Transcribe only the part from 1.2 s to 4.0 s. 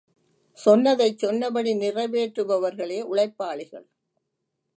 சொன்னபடி நிறைவேற்று பவர்களே உழைப்பாளிகள்.